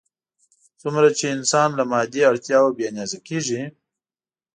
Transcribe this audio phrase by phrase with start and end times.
[0.81, 3.61] څومره چې انسان له مادي اړتیاوو بې نیازه کېږي.